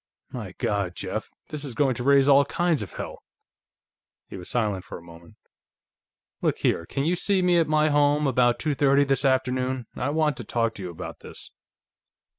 [0.31, 1.29] "My God, Jeff!
[1.49, 3.21] This is going to raise all kinds of hell!"
[4.25, 5.35] He was silent for a moment.
[6.41, 9.85] "Look here, can you see me, at my home, about two thirty this afternoon?
[9.95, 11.51] I want to talk to you about this."